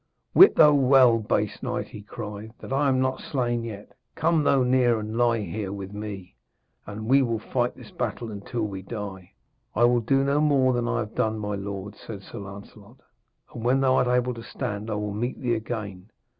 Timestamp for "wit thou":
0.33-0.73